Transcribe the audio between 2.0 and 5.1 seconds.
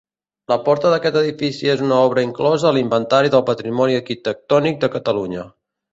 obra inclosa a l'Inventari del Patrimoni Arquitectònic de